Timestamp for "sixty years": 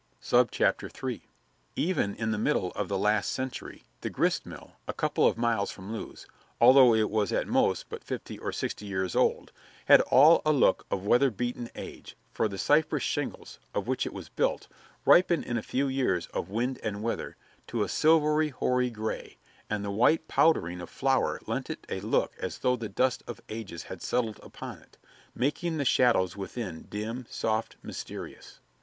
8.51-9.15